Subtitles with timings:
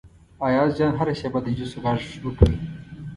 [0.47, 2.57] ایاز جان هره شیبه د جوسو غږ وکړي.